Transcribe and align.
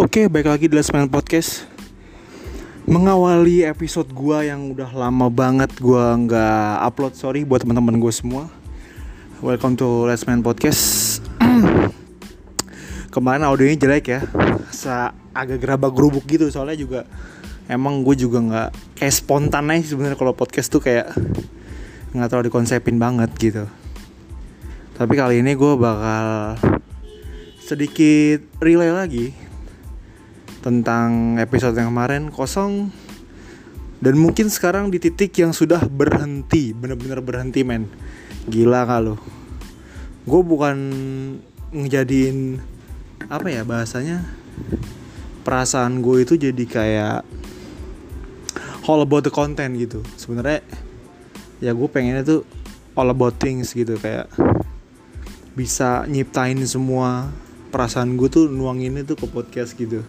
Oke, 0.00 0.32
baik 0.32 0.48
lagi 0.48 0.64
di 0.64 0.72
Let's 0.72 0.88
Man 0.96 1.12
Podcast. 1.12 1.68
Mengawali 2.88 3.68
episode 3.68 4.08
gua 4.16 4.40
yang 4.40 4.72
udah 4.72 4.88
lama 4.96 5.28
banget 5.28 5.76
gua 5.76 6.16
nggak 6.16 6.88
upload 6.88 7.12
Sorry 7.12 7.44
buat 7.44 7.60
teman-teman 7.60 8.00
gue 8.00 8.08
semua. 8.08 8.48
Welcome 9.44 9.76
to 9.76 10.08
Let's 10.08 10.24
Man 10.24 10.40
Podcast. 10.40 11.20
Kemarin 13.14 13.44
audionya 13.44 13.76
jelek 13.76 14.08
ya. 14.08 14.24
Sa 14.72 15.12
agak 15.36 15.60
gerabak 15.60 15.92
gerubuk 15.92 16.24
gitu 16.24 16.48
Soalnya 16.48 16.80
juga 16.80 17.00
Emang 17.68 18.00
gue 18.00 18.16
juga 18.16 18.40
nggak 18.40 18.96
Kayak 18.96 19.14
spontan 19.20 19.68
aja 19.68 19.84
sebenarnya 19.84 20.16
kalau 20.16 20.32
podcast 20.32 20.72
tuh 20.72 20.80
kayak 20.80 21.12
nggak 22.16 22.28
terlalu 22.32 22.48
dikonsepin 22.48 22.96
banget 22.96 23.28
gitu. 23.36 23.68
Tapi 24.96 25.12
kali 25.12 25.44
ini 25.44 25.52
gue 25.52 25.72
bakal 25.76 26.56
sedikit 27.60 28.40
relay 28.64 28.88
lagi 28.88 29.49
tentang 30.60 31.40
episode 31.40 31.76
yang 31.76 31.92
kemarin 31.92 32.28
kosong. 32.28 32.92
Dan 34.00 34.16
mungkin 34.16 34.48
sekarang 34.48 34.88
di 34.88 34.96
titik 34.96 35.36
yang 35.36 35.52
sudah 35.52 35.84
berhenti 35.84 36.72
bener-bener 36.72 37.20
berhenti 37.20 37.60
men. 37.60 37.84
Gila 38.48 38.88
kalau 38.88 39.20
gue 40.24 40.40
bukan 40.40 40.76
ngejadiin 41.72 42.60
apa 43.28 43.48
ya 43.52 43.64
bahasanya? 43.64 44.24
Perasaan 45.44 46.00
gue 46.00 46.24
itu 46.24 46.36
jadi 46.40 46.64
kayak 46.64 47.20
all 48.88 49.04
about 49.04 49.28
the 49.28 49.32
content 49.32 49.76
gitu. 49.76 50.00
Sebenarnya 50.16 50.64
ya 51.60 51.76
gue 51.76 51.88
pengennya 51.92 52.24
tuh 52.24 52.40
all 52.96 53.12
about 53.12 53.36
things 53.36 53.76
gitu 53.76 54.00
kayak 54.00 54.32
bisa 55.52 56.08
nyiptain 56.08 56.56
semua 56.64 57.28
perasaan 57.68 58.16
gue 58.16 58.32
tuh 58.32 58.48
nuangin 58.48 58.96
itu 58.96 59.12
ke 59.12 59.28
podcast 59.28 59.76
gitu 59.76 60.00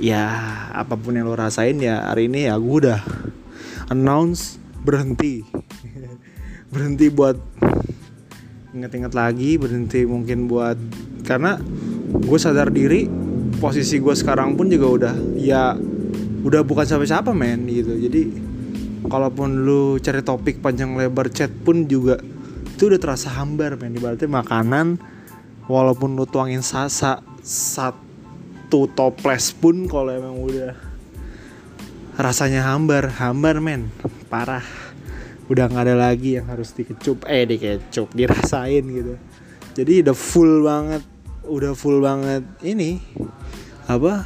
ya 0.00 0.24
apa 0.72 0.96
pun 0.96 1.12
yang 1.12 1.28
lo 1.28 1.36
rasain 1.36 1.76
ya 1.76 2.08
hari 2.08 2.32
ini 2.32 2.48
ya 2.48 2.56
gue 2.56 2.76
udah 2.88 3.00
announce 3.92 4.56
berhenti. 4.80 5.44
Berhenti 6.72 7.12
buat 7.12 7.36
inget-inget 8.70 9.12
lagi 9.18 9.58
berhenti 9.58 10.06
mungkin 10.06 10.46
buat 10.46 10.78
karena 11.26 11.58
gue 12.14 12.38
sadar 12.38 12.70
diri 12.70 13.10
posisi 13.58 13.98
gue 13.98 14.14
sekarang 14.14 14.54
pun 14.54 14.70
juga 14.70 14.86
udah 14.86 15.14
ya 15.34 15.74
udah 16.46 16.62
bukan 16.64 16.86
siapa-siapa 16.86 17.34
men 17.34 17.66
gitu. 17.68 17.98
Jadi 17.98 18.22
kalaupun 19.10 19.66
lu 19.66 19.98
cari 20.00 20.22
topik 20.22 20.62
panjang 20.62 20.94
lebar 20.96 21.28
chat 21.28 21.50
pun 21.50 21.84
juga 21.90 22.22
itu 22.70 22.88
udah 22.88 23.00
terasa 23.02 23.34
hambar 23.34 23.76
men. 23.76 23.98
Ibaratnya 23.98 24.30
makanan 24.30 25.02
walaupun 25.66 26.14
lu 26.14 26.24
tuangin 26.24 26.62
sasa 26.64 27.20
satu 28.70 28.86
toples 28.94 29.50
pun 29.50 29.90
kalau 29.90 30.14
emang 30.14 30.38
udah 30.38 30.78
rasanya 32.14 32.70
hambar 32.70 33.10
hambar 33.18 33.58
men. 33.58 33.90
Parah. 34.30 34.62
Udah 35.50 35.66
nggak 35.66 35.90
ada 35.90 35.98
lagi 35.98 36.38
yang 36.38 36.46
harus 36.46 36.70
dikecup. 36.78 37.26
Eh 37.26 37.50
dikecup 37.50 38.14
dirasain 38.14 38.86
gitu. 38.86 39.18
Jadi 39.74 40.06
udah 40.06 40.14
full 40.14 40.62
banget 40.62 41.02
udah 41.50 41.74
full 41.74 41.98
banget 41.98 42.46
ini 42.62 43.02
apa 43.90 44.22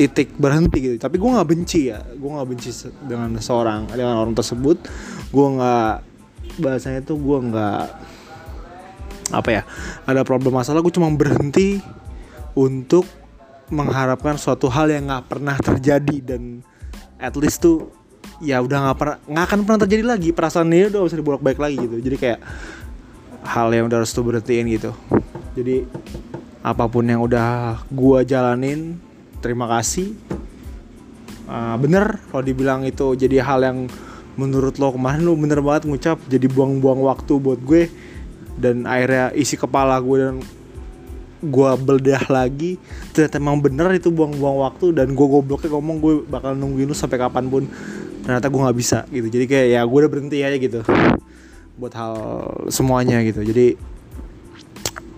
titik 0.00 0.32
berhenti 0.40 0.80
gitu. 0.80 0.96
Tapi 0.96 1.20
gue 1.20 1.28
nggak 1.36 1.48
benci 1.52 1.92
ya. 1.92 2.00
Gue 2.16 2.40
nggak 2.40 2.48
benci 2.48 2.72
dengan 3.04 3.36
seorang 3.36 3.92
dengan 3.92 4.16
orang 4.16 4.32
tersebut. 4.32 4.80
Gue 5.28 5.46
nggak 5.60 5.94
bahasanya 6.56 7.04
tuh 7.04 7.20
gue 7.20 7.38
nggak 7.52 7.84
apa 9.28 9.48
ya 9.52 9.62
ada 10.08 10.24
problem 10.24 10.56
masalah. 10.56 10.80
Gue 10.80 10.88
cuma 10.96 11.12
berhenti 11.12 11.84
untuk 12.56 13.23
mengharapkan 13.72 14.36
suatu 14.36 14.68
hal 14.68 14.92
yang 14.92 15.08
nggak 15.08 15.24
pernah 15.30 15.56
terjadi 15.56 16.34
dan 16.34 16.60
at 17.16 17.32
least 17.38 17.64
tuh 17.64 17.88
ya 18.42 18.60
udah 18.60 18.90
nggak 18.90 18.98
pernah 18.98 19.18
nggak 19.24 19.44
akan 19.48 19.58
pernah 19.64 19.80
terjadi 19.86 20.04
lagi. 20.04 20.28
Perasaan 20.34 20.68
ini 20.72 20.90
udah 20.92 21.00
bisa 21.06 21.16
dibolak 21.16 21.42
balik 21.42 21.60
lagi 21.60 21.76
gitu. 21.80 21.96
Jadi 22.00 22.16
kayak 22.20 22.40
hal 23.44 23.68
yang 23.72 23.88
udah 23.88 23.98
harus 24.02 24.12
tuh 24.12 24.24
berhentiin 24.24 24.66
gitu. 24.72 24.90
Jadi 25.54 25.84
apa 26.64 26.84
pun 26.88 27.04
yang 27.04 27.20
udah 27.20 27.84
gue 27.92 28.18
jalanin 28.24 28.96
terima 29.44 29.68
kasih. 29.68 30.16
Uh, 31.44 31.76
bener 31.76 32.24
kalau 32.32 32.40
dibilang 32.40 32.88
itu 32.88 33.12
jadi 33.20 33.44
hal 33.44 33.60
yang 33.60 33.78
menurut 34.34 34.80
lo 34.80 34.96
kemarin 34.96 35.22
lo 35.22 35.36
bener 35.36 35.60
banget 35.60 35.86
ngucap 35.86 36.18
jadi 36.26 36.48
buang-buang 36.48 37.04
waktu 37.04 37.36
buat 37.38 37.60
gue 37.62 37.92
dan 38.58 38.88
akhirnya 38.88 39.30
isi 39.36 39.54
kepala 39.60 39.98
gue 40.00 40.16
dan 40.18 40.36
gue 41.44 41.70
beledah 41.78 42.24
lagi 42.32 42.80
ternyata 43.12 43.36
emang 43.38 43.60
bener 43.60 43.92
itu 43.94 44.08
buang-buang 44.08 44.64
waktu 44.64 44.96
dan 44.96 45.12
gue 45.12 45.26
gobloknya 45.28 45.70
ngomong 45.70 45.96
gue 46.00 46.14
bakal 46.26 46.56
nungguin 46.56 46.88
lu 46.88 46.96
sampai 46.96 47.20
kapan 47.20 47.46
pun. 47.52 47.68
Ternyata 48.24 48.48
gue 48.48 48.60
nggak 48.64 48.78
bisa 48.78 49.04
gitu. 49.12 49.28
Jadi 49.28 49.44
kayak 49.44 49.66
ya 49.76 49.80
gue 49.84 49.98
udah 50.00 50.10
berhenti 50.10 50.38
aja 50.40 50.56
gitu 50.56 50.80
buat 51.74 51.92
hal 51.92 52.16
semuanya 52.72 53.20
gitu. 53.22 53.44
Jadi 53.44 53.94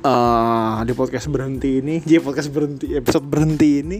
uh, 0.06 0.78
di 0.86 0.92
podcast 0.94 1.26
berhenti 1.26 1.82
ini 1.82 2.00
jadi 2.06 2.22
podcast 2.22 2.48
berhenti 2.54 2.94
episode 2.94 3.26
berhenti 3.26 3.70
ini 3.82 3.98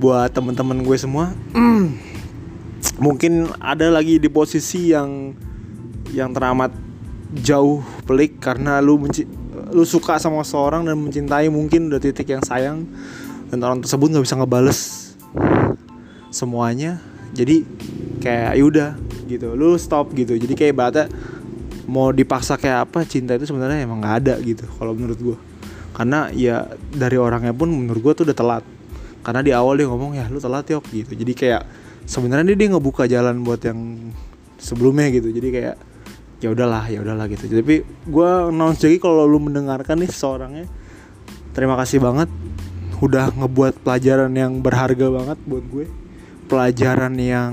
buat 0.00 0.32
teman-teman 0.32 0.80
gue 0.80 0.96
semua 0.96 1.36
mungkin 3.04 3.52
ada 3.60 3.92
lagi 3.92 4.16
di 4.16 4.28
posisi 4.32 4.96
yang 4.96 5.36
yang 6.10 6.32
teramat 6.32 6.72
jauh 7.36 7.84
pelik 8.08 8.40
karena 8.42 8.82
lu 8.82 8.98
menci 8.98 9.28
lu 9.70 9.86
suka 9.86 10.18
sama 10.18 10.42
seorang 10.42 10.86
dan 10.86 10.98
mencintai 10.98 11.46
mungkin 11.48 11.90
udah 11.90 12.00
titik 12.02 12.28
yang 12.30 12.42
sayang 12.42 12.86
dan 13.50 13.58
orang 13.62 13.82
tersebut 13.82 14.06
nggak 14.10 14.24
bisa 14.26 14.36
ngebales 14.38 14.78
semuanya. 16.30 17.02
Jadi 17.30 17.62
kayak 18.22 18.58
yaudah 18.58 18.90
gitu. 19.26 19.54
Lu 19.54 19.78
stop 19.78 20.10
gitu. 20.14 20.34
Jadi 20.34 20.54
kayak 20.54 20.74
bata 20.74 21.02
mau 21.90 22.14
dipaksa 22.14 22.54
kayak 22.54 22.90
apa 22.90 23.02
cinta 23.02 23.34
itu 23.34 23.50
sebenarnya 23.50 23.82
emang 23.82 23.98
nggak 23.98 24.16
ada 24.22 24.34
gitu 24.38 24.62
kalau 24.78 24.94
menurut 24.94 25.18
gue 25.18 25.36
karena 25.90 26.30
ya 26.30 26.70
dari 26.94 27.18
orangnya 27.18 27.50
pun 27.50 27.66
menurut 27.66 28.00
gue 28.00 28.12
tuh 28.22 28.24
udah 28.30 28.36
telat. 28.36 28.64
Karena 29.20 29.44
di 29.44 29.52
awal 29.52 29.76
dia 29.76 29.84
ngomong 29.90 30.16
ya 30.16 30.24
lu 30.32 30.40
telat 30.40 30.64
yok 30.70 30.86
gitu. 30.88 31.12
Jadi 31.12 31.32
kayak 31.36 31.62
sebenarnya 32.08 32.54
dia, 32.54 32.56
dia 32.56 32.68
ngebuka 32.72 33.04
jalan 33.04 33.44
buat 33.44 33.60
yang 33.60 34.10
sebelumnya 34.56 35.12
gitu. 35.12 35.28
Jadi 35.28 35.48
kayak 35.52 35.76
ya 36.40 36.48
udahlah 36.50 36.88
ya 36.88 37.04
udahlah 37.04 37.28
gitu. 37.28 37.46
Tapi 37.46 37.84
gue 37.84 38.30
announce 38.48 38.82
lagi 38.84 38.98
kalau 38.98 39.28
lu 39.28 39.38
mendengarkan 39.38 40.00
nih 40.00 40.10
seorangnya 40.10 40.66
terima 41.52 41.76
kasih 41.76 42.00
banget 42.00 42.28
udah 43.00 43.32
ngebuat 43.32 43.80
pelajaran 43.80 44.32
yang 44.32 44.60
berharga 44.64 45.06
banget 45.08 45.38
buat 45.44 45.64
gue. 45.68 45.86
Pelajaran 46.50 47.14
yang 47.20 47.52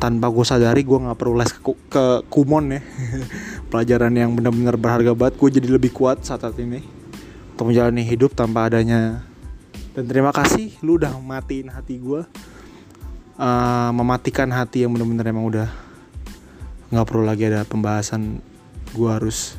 tanpa 0.00 0.32
gue 0.32 0.44
sadari 0.46 0.80
gue 0.86 0.96
nggak 0.96 1.18
perlu 1.18 1.34
les 1.36 1.50
ke, 1.50 1.60
ke 1.90 2.04
kumon 2.28 2.78
ya. 2.78 2.80
Pelajaran 3.72 4.12
yang 4.14 4.36
benar-benar 4.36 4.76
berharga 4.78 5.12
banget. 5.16 5.34
Gue 5.40 5.50
jadi 5.50 5.68
lebih 5.68 5.90
kuat 5.90 6.22
saat, 6.22 6.46
saat 6.46 6.56
ini. 6.60 6.84
Untuk 7.56 7.74
menjalani 7.74 8.06
hidup 8.06 8.32
tanpa 8.32 8.70
adanya. 8.70 9.26
Dan 9.92 10.06
terima 10.06 10.30
kasih 10.30 10.72
lu 10.86 10.96
udah 10.96 11.12
matiin 11.18 11.68
hati 11.68 11.98
gue 11.98 12.22
uh, 13.40 13.90
mematikan 13.96 14.48
hati 14.52 14.84
yang 14.84 14.92
benar-benar 14.92 15.24
emang 15.32 15.48
udah 15.48 15.68
nggak 16.90 17.06
perlu 17.06 17.22
lagi 17.22 17.46
ada 17.46 17.62
pembahasan 17.62 18.42
gue 18.90 19.10
harus 19.10 19.54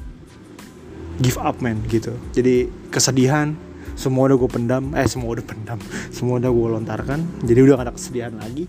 give 1.24 1.40
up 1.40 1.64
man 1.64 1.80
gitu. 1.88 2.12
Jadi 2.36 2.68
kesedihan 2.92 3.56
semua 3.96 4.28
udah 4.28 4.38
gue 4.40 4.52
pendam 4.52 4.84
eh 4.96 5.08
semua 5.08 5.36
udah 5.36 5.46
pendam 5.46 5.80
semua 6.16 6.40
udah 6.40 6.52
gue 6.52 6.68
lontarkan 6.80 7.20
jadi 7.44 7.60
udah 7.64 7.74
gak 7.80 7.86
ada 7.88 7.94
kesedihan 7.96 8.34
lagi. 8.36 8.68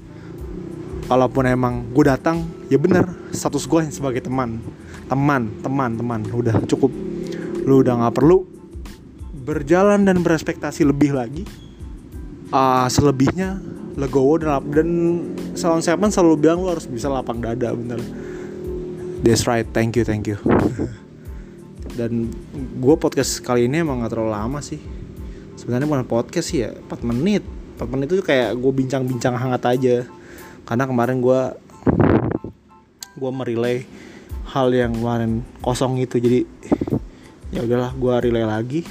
Kalaupun 1.11 1.45
emang 1.51 1.91
gue 1.91 2.05
datang 2.07 2.47
ya 2.71 2.79
bener 2.79 3.11
status 3.35 3.67
gue 3.67 3.91
sebagai 3.91 4.23
teman 4.23 4.63
teman 5.11 5.51
teman 5.61 5.91
teman 5.99 6.21
udah 6.31 6.63
cukup. 6.71 6.95
Lu 7.67 7.83
udah 7.83 7.99
nggak 7.99 8.15
perlu 8.15 8.47
berjalan 9.43 10.07
dan 10.07 10.23
berespektasi 10.23 10.87
lebih 10.87 11.19
lagi. 11.19 11.43
Uh, 12.53 12.85
selebihnya 12.85 13.59
legowo 13.97 14.37
dan 14.37 14.61
dan 14.71 14.89
Salon 15.57 15.81
Seven 15.81 16.13
selalu 16.13 16.37
bilang 16.49 16.61
lu 16.61 16.69
harus 16.69 16.85
bisa 16.85 17.09
lapang 17.09 17.41
dada 17.41 17.73
bener 17.73 18.01
That's 19.23 19.47
right, 19.47 19.63
thank 19.63 19.95
you, 19.95 20.03
thank 20.03 20.27
you. 20.27 20.35
Dan 21.99 22.35
gue 22.83 22.95
podcast 22.99 23.39
kali 23.39 23.71
ini 23.71 23.87
emang 23.87 24.03
gak 24.03 24.19
terlalu 24.19 24.35
lama 24.35 24.59
sih. 24.59 24.83
Sebenarnya 25.55 25.87
bukan 25.87 26.11
podcast 26.11 26.51
sih 26.51 26.67
ya, 26.67 26.75
4 26.75 27.07
menit. 27.07 27.47
4 27.79 27.87
menit 27.87 28.11
itu 28.11 28.19
kayak 28.27 28.59
gue 28.59 28.73
bincang-bincang 28.75 29.39
hangat 29.39 29.63
aja. 29.79 30.03
Karena 30.67 30.91
kemarin 30.91 31.23
gue 31.23 31.41
gue 33.15 33.31
merilai 33.31 33.87
hal 34.51 34.75
yang 34.75 34.91
kemarin 34.99 35.47
kosong 35.63 36.03
itu 36.03 36.19
jadi 36.19 36.43
ya 37.55 37.63
udahlah 37.63 37.95
gue 37.95 38.15
relay 38.27 38.43
lagi 38.43 38.83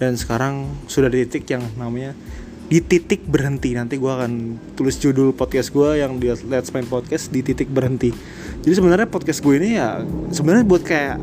dan 0.00 0.16
sekarang 0.16 0.64
sudah 0.88 1.12
di 1.12 1.28
titik 1.28 1.44
yang 1.52 1.64
namanya 1.76 2.16
di 2.66 2.78
titik 2.82 3.22
berhenti. 3.26 3.74
Nanti 3.78 3.94
gue 3.96 4.10
akan 4.10 4.58
tulis 4.74 4.98
judul 4.98 5.30
podcast 5.30 5.70
gue 5.70 6.02
yang 6.02 6.18
di 6.18 6.30
Let's 6.50 6.74
Main 6.74 6.86
Podcast 6.86 7.30
di 7.30 7.40
titik 7.42 7.70
berhenti. 7.70 8.10
Jadi 8.62 8.74
sebenarnya 8.74 9.06
podcast 9.06 9.38
gue 9.38 9.54
ini 9.54 9.78
ya 9.78 10.02
sebenarnya 10.34 10.66
buat 10.66 10.82
kayak 10.82 11.16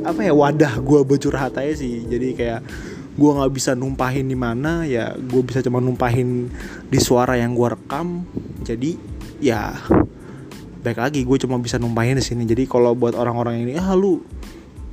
apa 0.00 0.20
ya 0.24 0.32
wadah 0.32 0.78
gue 0.80 1.00
bercurhat 1.02 1.58
aja 1.58 1.74
sih. 1.74 2.06
Jadi 2.06 2.38
kayak 2.38 2.60
gue 3.18 3.30
nggak 3.30 3.52
bisa 3.52 3.74
numpahin 3.74 4.30
di 4.30 4.38
mana 4.38 4.86
ya 4.86 5.12
gue 5.18 5.42
bisa 5.42 5.60
cuma 5.60 5.82
numpahin 5.82 6.46
di 6.86 6.98
suara 7.02 7.34
yang 7.34 7.58
gue 7.58 7.68
rekam. 7.74 8.22
Jadi 8.62 8.94
ya 9.42 9.74
baik 10.80 10.96
lagi 10.96 11.20
gue 11.26 11.36
cuma 11.42 11.58
bisa 11.58 11.82
numpahin 11.82 12.14
di 12.14 12.24
sini. 12.24 12.46
Jadi 12.46 12.70
kalau 12.70 12.94
buat 12.94 13.18
orang-orang 13.18 13.66
ini 13.66 13.72
ah 13.74 13.90
lu 13.98 14.22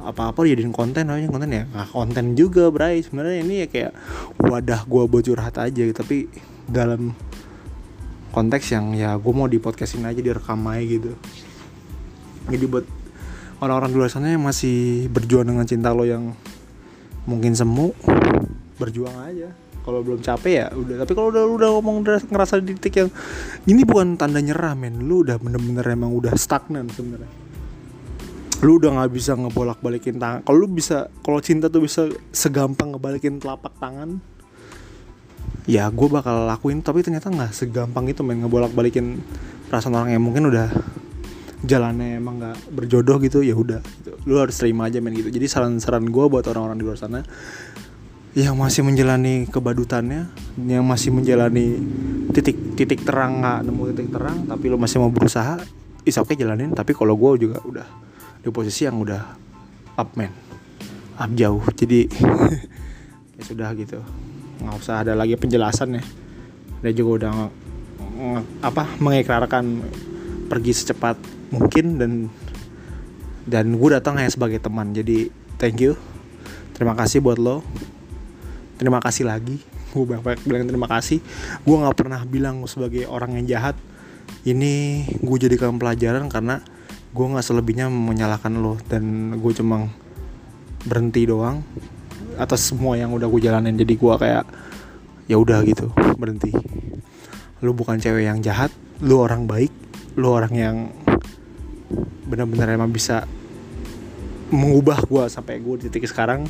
apa-apa 0.07 0.47
jadiin 0.47 0.71
konten 0.71 1.11
namanya 1.11 1.27
konten 1.27 1.49
ya. 1.51 1.63
Nggak 1.67 1.89
konten 1.91 2.25
juga 2.39 2.71
bray. 2.71 3.03
Sebenarnya 3.03 3.37
ini 3.43 3.55
ya 3.63 3.67
kayak 3.67 3.91
wadah 4.39 4.81
gue 4.87 5.03
buat 5.05 5.23
curhat 5.27 5.55
aja 5.59 5.83
tapi 5.91 6.31
dalam 6.67 7.11
konteks 8.31 8.71
yang 8.71 8.95
ya 8.95 9.15
gue 9.19 9.33
mau 9.33 9.51
di 9.51 9.59
podcastin 9.59 10.07
aja 10.07 10.19
direkam 10.23 10.63
aja 10.67 10.83
gitu. 10.83 11.11
Jadi 12.47 12.65
buat 12.65 12.85
orang-orang 13.59 13.89
di 13.91 13.97
luar 13.99 14.11
sana 14.11 14.31
yang 14.31 14.45
masih 14.45 15.11
berjuang 15.11 15.47
dengan 15.49 15.67
cinta 15.67 15.91
lo 15.91 16.07
yang 16.07 16.31
mungkin 17.27 17.51
semu 17.51 17.91
berjuang 18.79 19.17
aja. 19.27 19.51
Kalau 19.83 20.03
belum 20.03 20.19
capek 20.19 20.53
ya 20.53 20.67
udah. 20.75 20.95
Tapi 21.03 21.11
kalau 21.15 21.31
udah 21.31 21.43
udah 21.47 21.69
ngomong 21.79 22.03
ngerasa 22.03 22.59
di 22.59 22.75
titik 22.75 23.07
yang 23.07 23.09
ini 23.67 23.87
bukan 23.87 24.19
tanda 24.19 24.43
nyerah 24.43 24.75
men. 24.75 25.03
Lu 25.07 25.23
udah 25.23 25.39
bener-bener 25.39 25.83
emang 25.87 26.11
udah 26.11 26.35
stagnan 26.35 26.91
sebenarnya 26.91 27.46
lu 28.65 28.81
udah 28.81 28.89
nggak 28.89 29.11
bisa 29.13 29.37
ngebolak 29.37 29.77
balikin 29.85 30.17
tangan. 30.17 30.41
Kalau 30.41 30.57
lu 30.57 30.67
bisa 30.69 31.13
kalau 31.21 31.37
cinta 31.37 31.69
tuh 31.69 31.85
bisa 31.85 32.09
segampang 32.33 32.97
ngebalikin 32.97 33.37
telapak 33.37 33.77
tangan 33.77 34.17
ya 35.69 35.85
gue 35.93 36.07
bakal 36.09 36.49
lakuin. 36.49 36.81
Tapi 36.81 37.05
ternyata 37.05 37.29
nggak 37.29 37.53
segampang 37.53 38.09
itu 38.09 38.25
men 38.25 38.41
ngebolak 38.41 38.73
balikin 38.73 39.21
perasaan 39.69 39.93
orang 39.93 40.09
yang 40.17 40.23
mungkin 40.25 40.49
udah 40.49 40.73
jalannya 41.61 42.17
emang 42.17 42.41
nggak 42.41 42.57
berjodoh 42.73 43.21
gitu 43.21 43.45
ya 43.45 43.53
udah. 43.53 43.81
Lu 44.25 44.41
harus 44.41 44.57
terima 44.57 44.89
aja 44.89 44.97
men 45.05 45.13
gitu. 45.13 45.29
Jadi 45.29 45.45
saran-saran 45.45 46.09
gue 46.09 46.25
buat 46.25 46.45
orang-orang 46.49 46.81
di 46.81 46.85
luar 46.85 46.97
sana 46.97 47.21
yang 48.33 48.57
masih 48.57 48.85
menjalani 48.85 49.49
kebadutannya 49.49 50.29
yang 50.69 50.85
masih 50.85 51.09
menjalani 51.09 51.81
titik-titik 52.33 53.01
terang 53.01 53.41
nggak 53.41 53.65
nemu 53.65 53.81
titik 53.97 54.13
terang 54.13 54.45
tapi 54.45 54.69
lu 54.69 54.77
masih 54.77 55.01
mau 55.01 55.09
berusaha 55.09 55.57
is 56.09 56.17
oke 56.17 56.33
okay, 56.33 56.41
jalanin. 56.41 56.73
Tapi 56.73 56.97
kalau 56.97 57.13
gue 57.13 57.45
juga 57.45 57.61
udah 57.61 58.06
di 58.47 58.55
posisi 58.55 58.87
yang 58.87 59.03
udah 59.03 59.35
up 59.99 60.15
man 60.15 60.31
up 61.19 61.27
jauh 61.35 61.59
jadi 61.75 62.07
ya 63.37 63.43
sudah 63.43 63.75
gitu. 63.75 63.99
Nggak 64.63 64.75
usah 64.79 65.03
ada 65.03 65.13
lagi 65.19 65.35
penjelasan 65.35 65.99
ya. 65.99 66.03
Dia 66.79 66.93
juga 66.95 67.11
udah 67.27 67.31
apa 68.63 68.87
mengikrarkan 68.97 69.83
pergi 70.47 70.71
secepat 70.73 71.19
mungkin 71.51 71.99
dan 71.99 72.11
dan 73.43 73.75
gue 73.75 73.89
datang 73.91 74.15
hanya 74.15 74.31
sebagai 74.31 74.63
teman. 74.63 74.95
Jadi 74.95 75.27
thank 75.59 75.83
you. 75.83 75.99
Terima 76.71 76.95
kasih 76.95 77.19
buat 77.19 77.35
lo. 77.35 77.59
Terima 78.79 79.03
kasih 79.03 79.27
lagi. 79.27 79.59
Gue 79.91 80.07
banyak 80.07 80.47
bilang 80.47 80.63
terima 80.63 80.87
kasih. 80.87 81.19
Gue 81.67 81.75
nggak 81.77 81.97
pernah 81.97 82.21
bilang 82.23 82.63
sebagai 82.69 83.03
orang 83.09 83.37
yang 83.41 83.59
jahat. 83.59 83.75
Ini 84.47 85.03
gue 85.19 85.37
jadikan 85.39 85.75
pelajaran 85.75 86.31
karena 86.31 86.61
gue 87.17 87.25
nggak 87.33 87.41
selebihnya 87.41 87.89
menyalahkan 87.89 88.53
lo 88.61 88.77
dan 88.85 89.33
gue 89.41 89.51
cuma 89.57 89.89
berhenti 90.85 91.25
doang 91.25 91.65
atas 92.37 92.69
semua 92.69 92.93
yang 92.93 93.09
udah 93.17 93.25
gue 93.25 93.41
jalanin. 93.41 93.73
Jadi 93.73 93.97
gue 93.97 94.13
kayak 94.13 94.45
ya 95.25 95.41
udah 95.41 95.65
gitu 95.65 95.89
berhenti. 96.13 96.53
Lu 97.65 97.73
bukan 97.73 97.97
cewek 97.97 98.29
yang 98.29 98.45
jahat 98.45 98.69
lu 99.01 99.17
orang 99.17 99.49
baik 99.49 99.73
lu 100.17 100.33
orang 100.33 100.53
yang 100.53 100.75
benar-benar 102.25 102.73
emang 102.73 102.89
bisa 102.89 103.25
mengubah 104.49 105.01
gue 105.05 105.23
sampai 105.25 105.57
gue 105.57 105.81
di 105.81 105.89
titik 105.89 106.05
sekarang. 106.05 106.45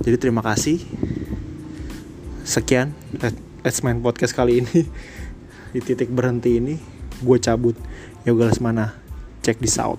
Jadi 0.00 0.16
terima 0.16 0.40
kasih. 0.40 0.80
Sekian 2.40 2.96
let's 3.60 3.84
main 3.84 4.00
podcast 4.00 4.32
kali 4.32 4.64
ini. 4.64 4.88
Di 5.70 5.78
titik 5.78 6.10
berhenti 6.10 6.58
ini 6.58 6.74
gue 7.20 7.36
cabut. 7.38 7.76
Yoga 8.26 8.50
lesmana 8.50 8.99
check 9.42 9.58
this 9.58 9.78
out 9.78 9.98